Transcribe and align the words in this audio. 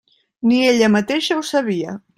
Ni 0.51 0.61
ella 0.71 0.89
mateixa 0.95 1.39
ho 1.39 1.47
sabia. 1.55 1.99